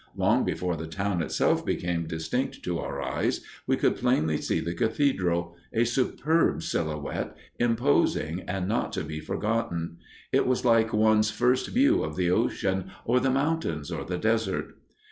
Long 0.15 0.43
before 0.43 0.75
the 0.77 0.87
town 0.87 1.21
itself 1.21 1.63
became 1.63 2.07
distinct 2.07 2.63
to 2.63 2.79
our 2.79 2.99
eyes, 3.03 3.41
we 3.67 3.77
could 3.77 3.95
plainly 3.97 4.37
see 4.37 4.59
the 4.59 4.73
cathedral, 4.73 5.55
a 5.71 5.83
superb 5.83 6.63
silhouette, 6.63 7.37
imposing 7.59 8.39
and 8.47 8.67
not 8.67 8.91
to 8.93 9.03
be 9.03 9.19
forgotten. 9.19 9.97
It 10.31 10.47
was 10.47 10.65
like 10.65 10.91
one's 10.91 11.29
first 11.29 11.67
view 11.67 12.03
of 12.03 12.15
the 12.15 12.31
ocean 12.31 12.89
or 13.05 13.19
the 13.19 13.29
mountains 13.29 13.91
or 13.91 14.03
the 14.03 14.17
desert. 14.17 14.73